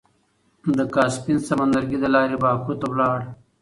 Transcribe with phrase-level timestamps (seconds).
[0.77, 3.19] د کاسپين سمندرګي له لارې باکو ته لاړ.